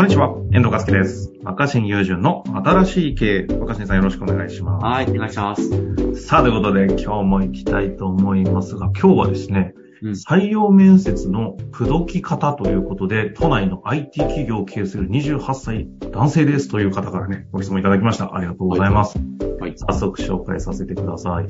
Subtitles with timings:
[0.00, 1.30] こんにちは、遠藤和樹です。
[1.42, 3.54] 若新友人の新しい経営。
[3.58, 4.82] 若新さんよろしくお願いします。
[4.82, 6.24] はい、お願いします。
[6.26, 18.34] さあ、ということで今日も行きたいと思いますが、今日はですね、うん採用面接の口説き方ということで、都内の IT 企業を経営する28歳男性ですという方からね、ご質問いただきました。
[18.34, 19.18] ありがとうございます。
[19.60, 19.74] はい。
[19.76, 21.48] 早速紹介させてください。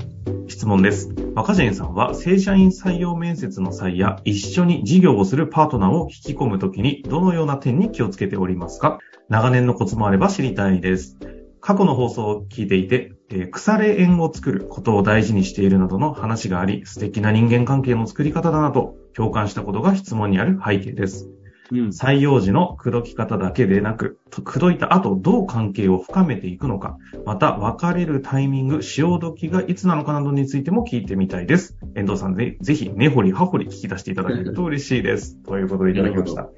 [0.49, 1.15] 質問です。
[1.35, 8.99] 若新さんは正社員採用面接の際や一緒に事業をするパートナーを引き込むときにどのような点に気をつけておりますか？
[9.29, 11.17] 長年のコツもあれば知りたいです。
[11.61, 21.29] 過去の放送を聞いていて、えー腐れ縁を作ることを大事にしているなどの話があり、素敵な人間関係の作り方だなと共感したことが質問にある背景です。
[21.73, 21.89] うん。
[21.89, 31.77] 採用時の口説き方だけでなく、口説いた後どう関係を深めていくのか、また別れるタイミング、潮時がいつなのかなどについても聞いてみたいです。
[31.95, 35.41] 遠藤さんぜぜひ根掘り葉掘り聞き出していただけると嬉しいです。
[35.43, 36.49] ということでいただきました。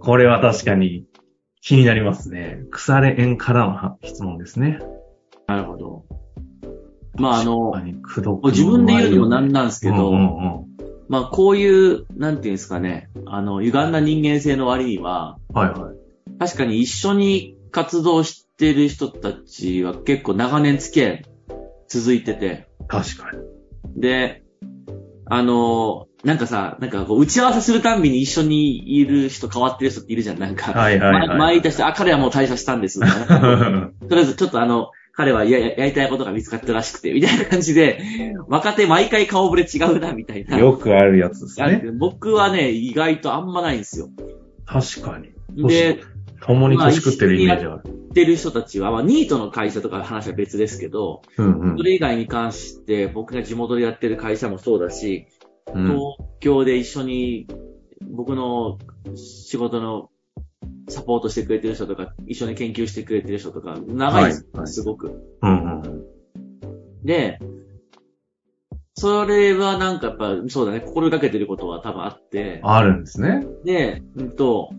[0.00, 1.04] これは確かに
[1.60, 2.64] 気になりますね。
[2.70, 4.78] 腐れ縁からの質問ですね。
[5.46, 6.04] なるほど。
[7.14, 7.74] まあ、あの、
[8.44, 10.70] 自分で言うのもなんなんですけど、うんうんうん
[11.08, 16.38] まあ、こういう、なんていうんですかね、あの、歪んだ人間性の割には、はいはい。
[16.38, 21.24] 確かに一緒に活動してる人たちは結構長年付き合い
[21.88, 24.00] 続いてて、確かに。
[24.00, 24.44] で、
[25.26, 30.72] あの、なんかさ、なんかこう、打ち合わせするたんびに一緒にいる人変わってる人っているじゃん、なんか。
[30.72, 33.00] はいはいはい前前いた人、あ、彼はもう退社したんです。
[33.00, 38.00] とりあえずちょっとあの、彼はやややりたいことが見つかったらしくて、みたいな感じで、
[38.48, 40.58] 若手毎回顔ぶれ違うな、みたいな。
[40.58, 41.90] よくあるやつですあね。
[41.98, 44.08] 僕はね、意外とあんまないんですよ。
[44.66, 45.68] 確かに。
[45.68, 46.00] で、
[46.42, 47.80] 共に年食ってるイメージある。
[47.84, 57.46] 知ってる人たちは、まあ、ニートの会社とかの話は別ですけど、うんうんそれ以外に関して、僕が地元でやってる会社もそうだし、うん東京で一緒に
[58.10, 58.78] 僕の
[59.14, 60.10] 仕事の
[60.88, 65.36] サポートしてくれてる人とか、一緒に研究してくれてる人とか、長いです、はいはいすごく。
[65.42, 66.04] うんうん
[67.02, 67.38] で、
[68.94, 73.46] それはなんかやっぱ、そうだね、心がけてることは多分あって、あるんですね。
[73.64, 74.70] で、うんと、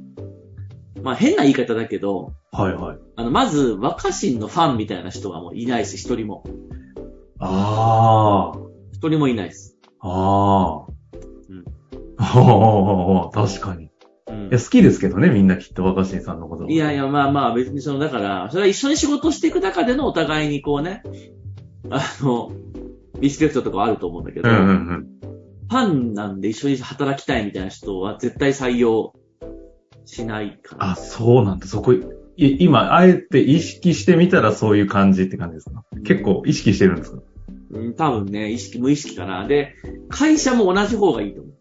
[1.01, 2.97] まあ変な言い方だけど、はいはい。
[3.15, 6.43] あの、まず、若新のファンみたいな人はもういないです、一人も。
[7.39, 8.51] あ
[8.91, 9.79] 一人もいないです。
[10.01, 10.87] あ、ああ。
[11.49, 11.63] うん
[12.17, 13.85] ああ、確かに。
[13.85, 13.89] い
[14.29, 16.67] うんや、好きですけどね、みんなきっと若新さんのこと。
[16.67, 21.01] いやいや、まあまあ、別にその、だから、それは一緒に仕事していく中でのお互いにこうね、
[21.89, 22.51] あの、
[23.19, 25.07] リスペクトとかはあると思うんだけど、うんうんうん。
[25.69, 29.13] ファンなんで一緒に働きたいみたいな人は絶対採用
[30.05, 30.91] しないから。
[30.91, 31.65] あ、そうなんだ。
[31.67, 32.03] そこ、い
[32.37, 35.83] 今、あえて意識してみたらそういう感じって感じですか？
[36.05, 37.21] 結構意識してるんですか？
[37.73, 39.47] うん、多分ね、意識、無意識かな。
[39.47, 39.75] で、
[40.09, 41.55] 会社も同じ方がいいと思う。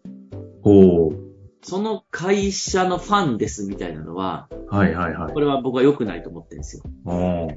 [0.63, 1.21] おー。
[1.63, 5.39] その会社のファンですみたいなのは、はいはいはいこ。
[5.39, 6.83] れは僕は良くないと思ってるんですよ。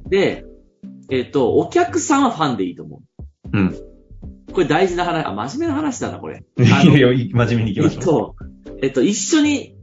[0.08, 0.44] で、
[1.10, 3.00] えっ、と、お客さんはファンでいいと思
[3.52, 3.68] うん。
[3.68, 4.52] う。
[4.52, 6.44] これ大事な話、あ、真面目な話だな、これ。
[6.58, 6.68] いい
[7.00, 8.44] や、真面目に行きましょう。
[8.66, 9.74] えっと、えっと、一緒に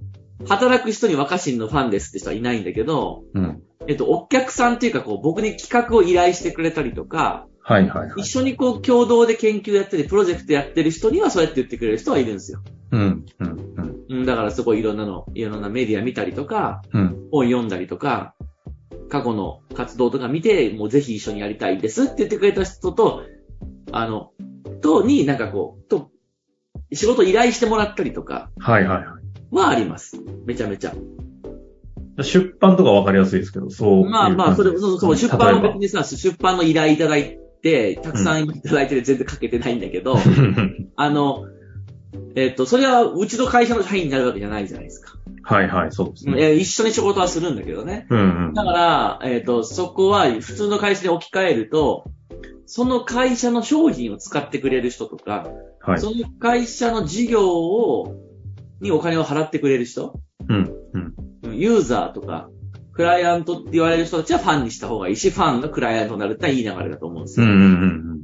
[0.47, 3.61] 働く人に若新のファンですって人はいないんだけど、うん。
[3.87, 8.21] えっと、お客さんっていうか、こう、僕に企画を依頼してくれたりとか、はいはいはい。
[8.21, 12.61] 一緒にこう、共同で研究やったり、プロジェクトやってる人にはそうやって言ってくれる人はいるんですよ。
[12.91, 13.25] うん。
[13.39, 13.47] うん。
[13.47, 14.05] うん。
[14.09, 17.29] うん、だからすごいいろんなの、いろんなメディア見たりとか、うん。
[17.31, 18.35] 本読んだりとか、
[19.09, 23.23] 過去の活動とか見て、もうぜひ一緒にやりたいですって言ってくれた人と、
[23.93, 24.31] あの、
[24.81, 26.11] と、になんかこう、と、
[26.91, 29.55] 仕事依頼してもらったりとかはいはいはい。
[29.55, 30.17] はあります。
[30.45, 30.93] めちゃめちゃ。
[32.21, 34.09] 出版とかわかりやすいですけど、そう。
[34.09, 35.79] まあまあ、それ、そうそう、出版も別に。
[35.79, 37.40] にさ、出版の依頼いただいて、
[38.01, 40.17] たくさん今いただいてて全然書けてないんだけど、
[40.95, 41.45] あの、
[42.35, 45.13] えっと、それはうちの会社の社員になるわけじゃないじゃないですか。
[45.43, 46.33] はいはい、そうですね。
[46.37, 48.07] えー一緒に仕事はするんだけどね。
[48.09, 48.53] うんうん。
[48.53, 52.05] だから、えっ、と、そこは普通の会社に置き換えると、
[52.65, 55.47] その会社の商品を使ってくれる人とか、
[55.81, 55.99] はい。
[55.99, 58.15] その会社の事業を、
[58.79, 60.75] にお金を払ってくれる人、うん。
[60.93, 61.15] うん。
[61.43, 62.49] うんユーザーとか、
[62.93, 67.45] クライアントって言われる人たちはファンにした方がいいし、ファンがクライアントになるっていい流れだと思うんですよ。
[67.45, 68.21] うんうんうん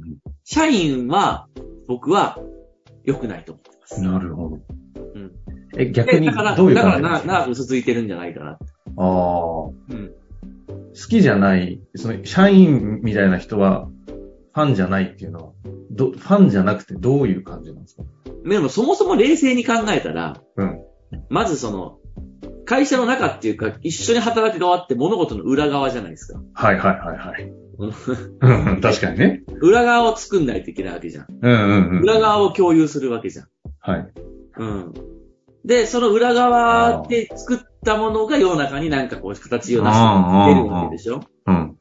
[0.50, 1.46] 社員は、
[1.88, 2.38] 僕は、
[3.04, 4.00] 良くないと思ってます。
[4.00, 4.12] うん。
[4.12, 4.56] なるほど。
[5.14, 5.32] うん。
[5.76, 8.52] え、逆にでだから、どういうだからな長く続いてるんじゃないかな。
[8.52, 8.58] ああ。
[8.96, 10.10] 好うん。
[10.94, 13.88] きじゃない、その、社員みたいな人は、
[14.54, 15.52] ファンじゃないっていうのは、
[15.90, 18.04] ど、ファンじゃなくてどういう感じなんですか？
[18.48, 20.80] でもそもそも冷静に考えたら、うん。
[21.28, 21.98] まずその、
[22.68, 26.38] 会社の中っていうか、一緒に働く側って物事の裏側じゃないですか。
[26.52, 27.52] はいはいはいはい。
[27.78, 27.86] う
[28.76, 29.42] ん確かにね。
[29.62, 31.26] 裏側を作んないといけないわけじゃん。
[31.40, 32.02] うんうんうん。
[32.02, 33.46] 裏側を共有するわけじゃん。
[33.80, 34.12] はい。
[34.58, 34.92] うん。
[35.64, 41.76] で、その裏側で作ったものが世の中になんかこう形をなして出るわけでしょうん。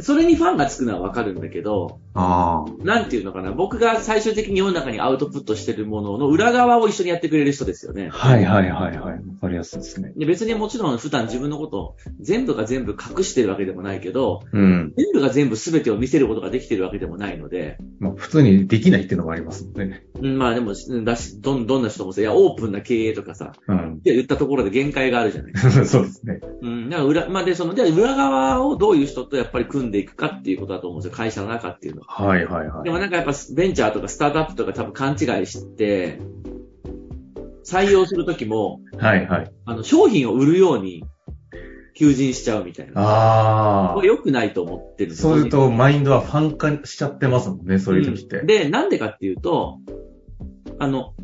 [0.00, 8.16] それにファンがつくのはわかるんだけど、あなんていうのかな、僕が最終的に世の中にアウトプットしてるものの裏側を一緒にやってくれる人ですよねあ。。
[8.16, 9.14] はいはいはいはい。
[9.14, 10.12] わかりやすいですね。
[10.16, 14.94] で別にもちろん普段自分のことを全部が全部隠してるわけでもないけど、うん。
[14.96, 20.04] 全部が全部全てを見せることができてるわけでもないので、まあ、普通にできないっていうのがありますもんね。
[20.20, 23.94] うんまあでも、うんだし、どん、どんな人もさ、いや、オープンな経営とかさ、うん。
[23.94, 25.52] って言ったところで限界があるじゃない。
[25.86, 26.40] そうですね。
[26.62, 26.90] うん。
[26.90, 31.16] だから裏、まあで、その、で、裏側をどういう人とやっぱり組んでいくかっていうことだと思うんですよ。
[31.16, 32.05] 会社の中っていうのは。
[32.06, 32.84] はいはいはい。
[32.84, 36.20] でもなんかやっぱベンチャーとかスタートアップとか多分勘違いして、
[37.64, 39.52] 採用するときも、はいはい。
[39.64, 41.04] あの、商品を売るように
[41.94, 42.92] 求人しちゃうみたいな。
[43.90, 48.38] あこれ良くないと思ってるそういうと、マインドはファン化しちゃってますもんね、そういう時って。
[48.38, 49.80] うんで、なんでかっていうと、
[50.78, 51.14] あの、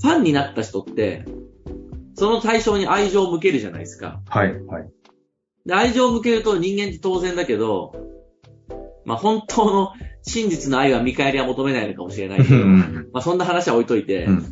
[0.00, 1.24] ファンになった人って、
[2.14, 4.20] その対象に愛情を向けるじゃないですか。
[4.28, 4.90] はいはい。
[5.66, 7.92] で、愛情を向けると人間って当然だけど、
[9.08, 14.44] まあ本当の真実の愛は見返りは求めないのかもしれないけど、うんまあそんな話は置いといて、うん。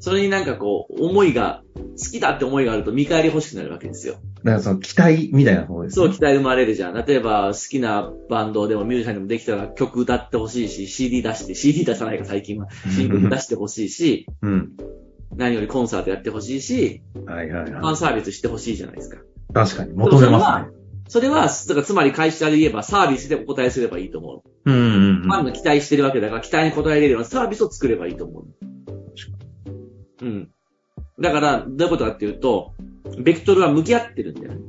[0.00, 4.14] それになんかこう、思いが、好きだって思いがあると見返り欲しくなるわけですよ。
[4.44, 6.14] だからその期待みたいな方ですそう、ね。
[6.14, 6.94] 期待生まれるじゃん。
[6.94, 12.68] 例えば、好きなバンドでもミュージシャンでもできたら曲歌ってほしいし、CD 出して、CD 出さないか最近は。
[12.94, 14.72] 新曲出してほしいし、うん。
[15.36, 17.92] 何よりコンサートやってほしいし、はいはいファはい。
[17.92, 19.18] ンサービスしてほしいじゃないですか。
[19.52, 20.77] 確かに、求めますね。
[21.08, 24.70] それは、だからつまり会社で言えばサービスでお答えすればいいと思う。
[24.70, 24.78] うんう
[25.20, 28.46] んファンの期待してるわけだから、期待に応えれるようなサービスを作ればいいと思う。
[30.20, 30.50] うん。
[31.18, 32.74] だから、どういうことかっていうと、
[33.18, 34.60] ベクトルは向き合ってるんだよね。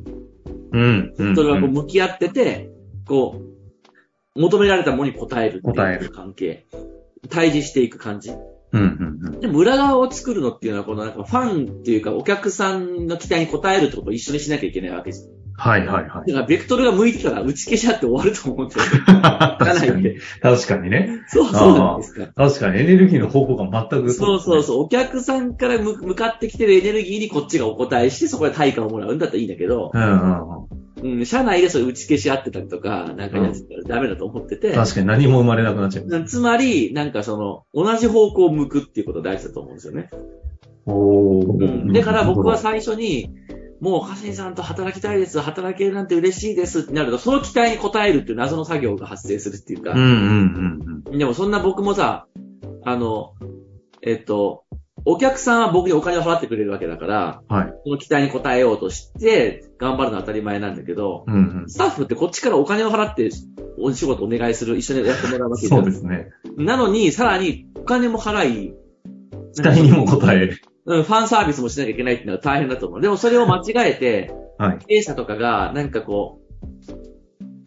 [0.72, 1.14] うん。
[1.18, 1.28] うん。
[1.30, 1.36] うん。
[1.36, 2.70] それはこう向き合ってて、
[3.06, 3.42] こ
[4.36, 6.66] う、求められたものに応えるっていう関係。
[7.30, 8.32] 対峙していく感じ。
[8.32, 8.34] う
[8.78, 9.40] んうんうん。
[9.40, 15.30] でも裏側を作るのっていうのは、このなんかファンっていうかお客さんの期待に応えるってことを一緒にしなきゃいけないわけです。
[15.60, 16.32] はいはいはい。
[16.32, 18.86] だから、ベクトルが向いてたら打ち消し合って終わると思うんですよ。
[19.06, 20.16] じ ゃ確かに。
[20.42, 21.20] 確かにね。
[21.28, 22.28] そう、そうなんですか。
[22.34, 24.12] 確かにエネルギーの方向が全くう。
[24.12, 24.84] そうそうそう。
[24.84, 34.76] お客さんから向向かってきてるエネルギーにこっちがお答えして、そこで対価をもらうんだったらいいんだけど、うんうんうん、社内でそれ打ち消し合ってたりとか、なんかやってたらダメだと思ってて、うん。
[34.76, 36.26] 確かに何も生まれなくなっちゃう。
[36.26, 40.10] つまり、なんかその、同じ方向を向くっていうことが大事だと思うんですよね。
[40.86, 41.94] おーうん。
[41.94, 43.30] だから僕は最初に、
[43.82, 52.28] もう、カシンさんと働きたいです、働けるなんて嬉しいですってなると、その期待に応えるっていう謎の作業が発生するっていうかうん、うんうんでもそんな僕もさ、
[52.86, 53.34] あの、
[54.02, 54.64] えっと、
[55.06, 57.56] お客さんは僕にお金を払ってくれるわけだから、うん。
[57.56, 57.74] はい。
[57.84, 61.70] その期待に応えようとして、頑張るのは当たり前なんだけど、うんうん。
[61.70, 63.30] スタッフってこっちからお金を払って
[63.80, 66.30] お仕事お願いする、一緒にやってもらうわけじゃんそうですね。
[66.58, 68.74] なのに、さらにお金も払い、
[69.56, 70.62] 期待にも応える。
[70.90, 73.02] うん、ファンサービスもしなきゃいけないっていうのは大変だと思う。
[73.02, 74.78] でもそれを間違えて、はい。
[74.80, 76.42] 経営者とかが、なんかこ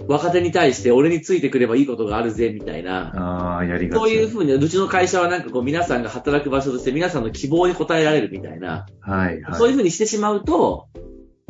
[0.00, 3.12] う、若手に対して俺についてくればいいことがあるぜ、みたいな。
[3.14, 3.98] ああ、やりがち。
[4.00, 8.86] そういうふうに、うちの会社はなんかこう皆さんが働く場所として皆さんの希望に応えられるみたいな。
[9.00, 9.54] はいはい。
[9.54, 10.88] そういうふうにしてしまうと、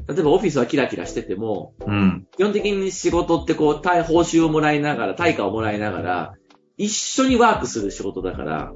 [0.06, 2.26] 例えばオフィスはキラキラしてても、うん。
[2.36, 6.34] 基本的に仕事ってこう、対報酬をもらいながら、対価をもらいながら、
[6.76, 8.72] 一緒にワークする仕事だから。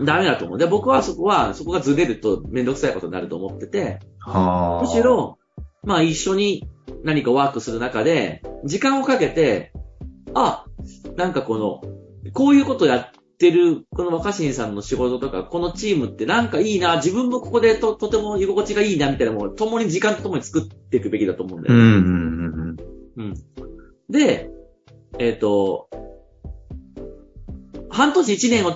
[0.00, 0.58] ダメだと思う。
[0.58, 4.82] で、僕はそこは、そこがずれるとめんどくさいことになると思ってて、はあ。
[4.82, 5.38] むし、ろ、
[5.82, 6.68] まあ一緒に
[7.02, 9.72] 何かワークする中で、時間をかけて、
[10.34, 10.66] あ、
[11.16, 11.80] なんかこの、
[12.32, 21.80] こういうことやってる、この若新さんの仕事とか、このチームってなんかいいな、自分もここでと、とても居心地がいいな、みたいなものを共に時間と共に作っていくべきだと思うんだよね。
[21.80, 22.76] うんうん
[23.16, 23.34] うんうん。
[24.10, 24.50] で、
[25.18, 25.88] えっ、と、
[27.88, 28.74] 半年一年を、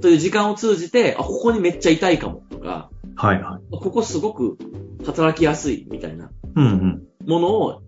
[0.00, 3.14] という時間を通じて、あ、ここにめっちゃいたいかも、とか、うん。
[3.14, 3.78] はいはい。
[3.78, 4.58] ここすごく
[5.04, 7.02] 働きやすい、みたいなうんうん。
[7.26, 7.82] ものを、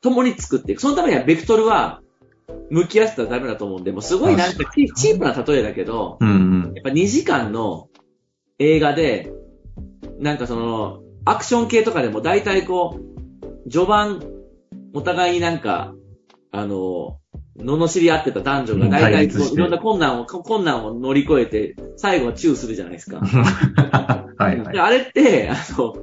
[0.00, 0.80] 共に作っていく。
[0.80, 2.00] そのためには、ベクトルは、
[2.70, 6.32] 向き合ってたらダメだと思うんで、もうすごいなんかチチープな例えだけど、うんう
[6.70, 6.72] ん。
[6.74, 7.88] やっぱ2時間の
[8.58, 9.32] 映画で、
[10.18, 12.98] なんかその、アクション系とかでも大体こ
[13.66, 14.22] う、序盤、
[14.94, 15.94] お互いになんか、
[16.50, 17.17] あの、
[17.58, 23.18] 罵り合ってた男女が大体こう、いろんな困難を、困難を乗り越えて、最後はチューするじゃないですか。
[24.38, 24.72] はいはい。
[24.72, 25.94] であれって、あの、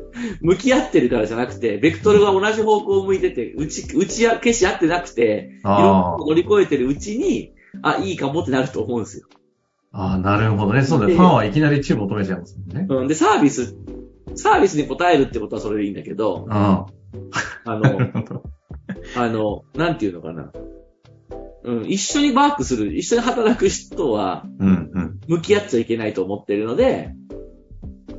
[0.41, 9.27] 向き合ってるからじゃなくて、ベクトルが同じ方向を向いてて、打ち、打ち消し合ってなくて、いろんなあことを乗り越えてるうちに、あ、いいかもってなると思うんですよ。
[9.93, 10.01] あ。
[10.07, 10.83] ああ、なるほどね。
[10.83, 11.11] そうだよ。
[11.11, 12.85] でファンはいきなりチューブ求めちゃいますもんね。
[12.89, 13.07] うん。
[13.07, 13.77] で、サービス、
[14.35, 16.89] サービスに応えるってことはそれでいいんだけど、あ
[17.65, 18.09] の。
[19.15, 20.51] あの、なんていうのかな。
[21.65, 24.45] うん、一緒にワークする、一緒に働く人は。
[25.27, 27.11] 向き合っちゃいけないと思ってるので、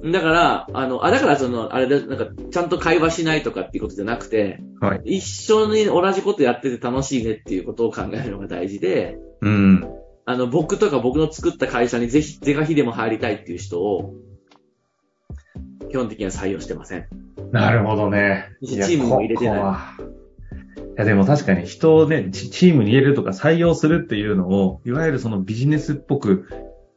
[0.04, 5.16] だから、あの、あ、だからその、あれで、なんか、ちゃんと会話しないとかっていうことじゃなくて、はい。
[5.16, 9.88] 一緒に同じことやってて楽しいねっていうことを考えるのが大事で、うん。
[10.24, 14.14] あの、僕とか僕の作った会社にぜひ、是が非でも入りたいっていう人を、
[15.90, 17.06] 基本的には採用してません。
[17.52, 18.48] なるほどね。
[18.64, 20.15] チームにも入れてないい
[20.96, 26.48] やでも確かに人をね、チチームに入れるとか採用するっていうのを、いわゆるそのビジネスっぽく、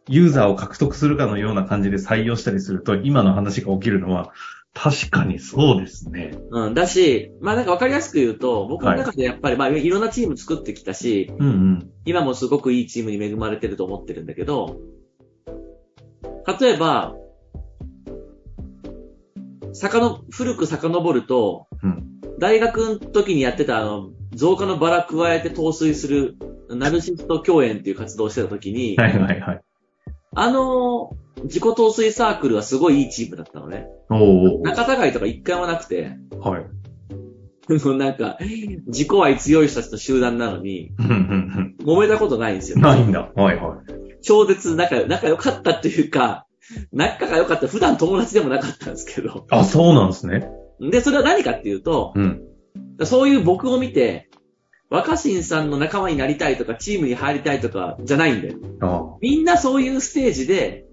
[0.07, 4.31] ユーザーを獲得するかのような感じで採用したりすると、今の話が起きるのは、
[4.73, 6.37] 確かにそうですね。
[6.51, 6.73] うん。
[6.73, 11.89] だし、まあなんかわかりやすく言うと、僕の中でやっぱり、まあいろんなチーム作ってきたし、うんうん。
[12.05, 14.77] 今もすごくいいチームに恵まれてると思ってるんだけど、
[16.59, 17.15] 例えば、
[19.73, 26.37] さの、古く遡ると、うん大学の時にやってたあの、増加のバラ加えて陶酔する、
[26.69, 29.61] ナルシスト共演っていう活動をしてた時に、はいはいはい。
[30.35, 31.11] あの、
[31.43, 33.87] 自己陶酔サークルはすごいいいチームだったのね。
[34.09, 34.63] おー。
[34.63, 36.65] 仲違いとか一回もなくて、はい。
[37.97, 38.37] なんか、
[38.87, 42.77] 自己愛強い人たちの集団なのに、うんうん揉めたことないんですよ。
[42.77, 42.83] うん。
[42.83, 43.31] ないんだ。
[43.35, 44.21] はいはい。
[44.21, 46.45] 超絶仲良、仲良かったっていうか、
[46.91, 49.45] 仲が良かった、普段友達でもなかったんですけど。
[49.49, 50.49] あ、そうなんですね。
[50.79, 52.41] で、それは何かっていうと、うん。
[53.03, 54.29] そういう僕を見て、
[54.89, 58.57] 若新さんの仲間になりたいとか、チームに入りたいとか、じゃないんだよ。
[58.81, 60.85] あみんなそういうステージで、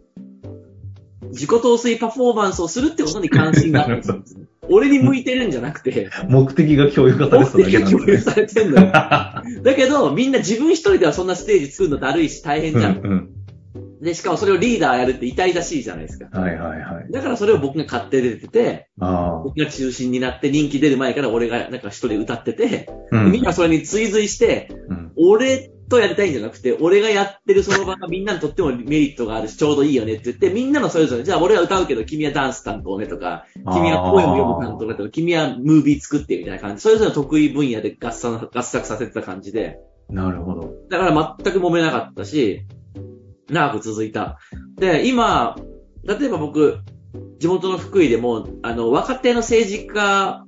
[1.30, 4.22] 自己陶酔パフォーマンスをするってことに関心があるんですよ。
[4.68, 7.74] 俺に向いてるんじゃなくて、目的が共有化され目てただ的。
[7.82, 8.90] が共有されてんのよ。
[9.62, 12.98] だけど、みんな自分一人ではそんなステージ作るのだるいし大変じゃん。
[12.98, 13.35] うんうん。
[14.06, 16.26] で、しかもそれをリーダーやるって痛々しいじゃないですか。
[16.38, 17.10] はいはいはい。
[17.10, 23.16] だからそれを僕が買って出てて、あ僕が中心になって人気出る前から俺がなんか一人歌ってて、あ。
[23.16, 23.32] うん。
[23.32, 39.78] みんなそれに追随して、うん俺とやりたいんじゃなくて、俺がやってるその場がみんなにとってもメリットがあるし、ちょうどいいよねって言って、みんなのそれぞれ、じゃあ俺は歌うけど君はダンス担当ねとか、君はポエム読む担当ねとか、君はムービー作ってみたいな感じ、それぞれの得意分野で合作させてた感じで、
[40.10, 40.74] なるほど。
[40.90, 42.66] だから全く揉めなかったし、
[43.48, 44.38] 長く続いた。
[44.76, 45.56] で、今、
[46.04, 46.78] 例えば僕、
[47.38, 50.44] 地元の福井でも、あの、若手の政治家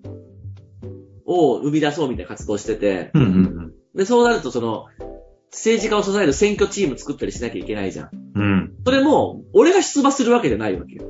[1.26, 4.86] を生み出そうみたいな活動してて、うんうんで、そうなるとその、
[5.50, 8.10] 政治家を支える選挙チーム作ったりしなきゃいけないじゃん。
[8.34, 8.42] うん。
[8.42, 8.72] うん。
[8.84, 11.04] それも、俺が出馬するわけじゃないわけよ。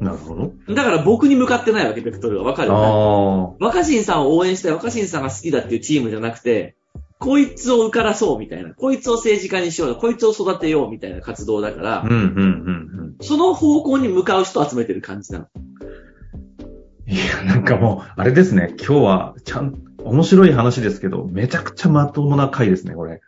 [0.00, 0.52] なるほど。
[0.74, 2.42] だから僕に向かってないわけ、ベクトルが。
[2.44, 2.72] わかる？
[2.72, 6.74] あ若新さんを応援したい、若新さんが好きだっていうチームじゃなくて、
[7.20, 15.46] こいつを受からそうみたいな、こいつを政治家にしよう、こいつを育てようみたいな活動だからあ。、うんうんうんその方向に向かう人を集めてる感じなの。
[15.54, 17.12] うん。
[17.12, 18.74] いや、なんかもう、あれですね。
[18.78, 23.20] 今日は、ちゃん、面白い話ですけど、めちゃくちゃまともな回ですね、これ。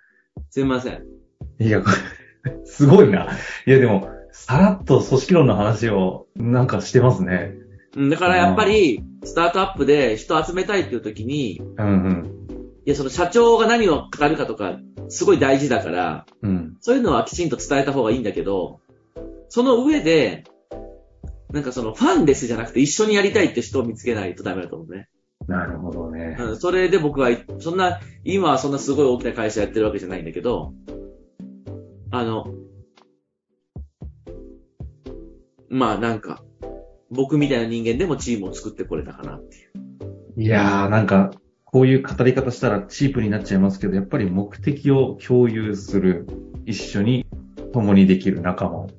[0.48, 1.02] すみません。
[1.60, 1.82] いや、
[2.64, 3.28] すごいな。
[3.66, 7.52] いや、でも、さらっと組織論の話を、なんかしてますね。
[7.96, 12.31] うんだからやっぱり、スタートアップで人集めたいっていう時に、うんうん。
[12.84, 16.76] いや、その社長が何を語るかとか、すごい大事だから、うん。
[16.80, 18.80] そういうのはきちんと伝えた方がいいんだけど、
[19.48, 20.44] その上で、
[21.52, 25.08] なんかそのファンですじゃなくて一緒にやりたいって人を見つけないとダメだと思うね。
[25.46, 26.36] なるほどね。
[26.38, 30.72] うん、それで僕は、そんな、今はそんなすごい大きな会社やってるわけじゃないんだけど、
[32.10, 32.46] あの、
[35.68, 36.42] まあなんか、
[37.10, 39.66] 僕みたいな人間でもチームを作ってこれたかなってい
[40.38, 40.42] う。
[40.42, 41.30] いやー、なんか、
[41.72, 46.26] こういう語り方したらチープになっちゃいますけど、やっぱり目的を共有する、
[46.66, 47.26] 一緒に
[47.72, 48.90] 共にできる仲間を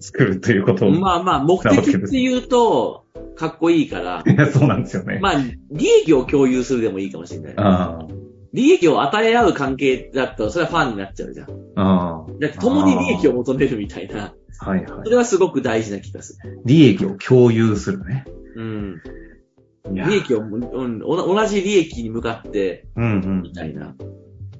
[0.00, 0.90] 作るということを。
[0.90, 3.04] まあまあ、目的って言うと、
[3.36, 5.18] かっこいいから、いや、そうなんですよね。
[5.20, 5.34] まあ、
[5.70, 7.54] 利益を共有するでもいいかもしれない。
[7.58, 7.98] あ
[8.54, 11.50] 利益を与え合う関係だったら、それはファンになっちゃうじゃん。
[11.76, 15.10] あ、あだって共に利益を求めるみたいな、あ、はいはいそ。
[15.10, 16.62] れはすごく大事な気がする。
[16.64, 18.24] 利益を共有するね。
[18.56, 19.02] うん。
[19.90, 23.52] 利益を、うん、お同じ利益に向かって、うんうんみ。
[23.52, 23.94] たいな。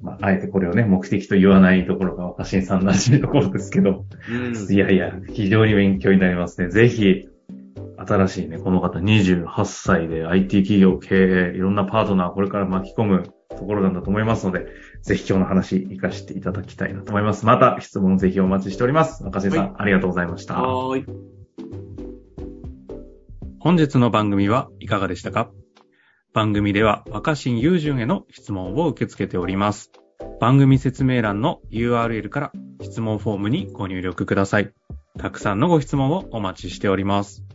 [0.01, 4.05] まあ、あえてこれをね、目的と言わないところが若新さんらしいところですけど。
[4.29, 4.73] うん。
[4.73, 6.69] いやいや、非常に勉強になりますね。
[6.69, 7.29] ぜひ、
[7.97, 14.65] 新しいね、この方28歳で IT 企業経営、いろんなパートナーをこれから巻き込むところなんだと思いますので、
[15.01, 17.45] ぜひ今日の話活かしていただきたいなと思います。
[17.45, 19.23] また質問ぜひお待ちしております。
[19.23, 20.55] 若新さん、はありがとうございました。
[20.55, 21.32] はーい。
[23.63, 25.49] 本日の番組はいかがでしたか？
[26.33, 29.89] 番組では若新雄純への質問を受け付けております。
[30.41, 32.51] 番組説明欄の URL から
[32.81, 34.73] 質問フォームにご入力ください。
[35.17, 37.45] たくさんのご質問をお待ちしております。